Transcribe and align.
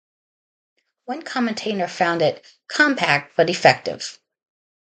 One 1.05 1.21
commentator 1.21 1.87
found 1.87 2.23
it 2.23 2.43
"compact 2.67 3.33
but 3.37 3.51
effective". 3.51 4.17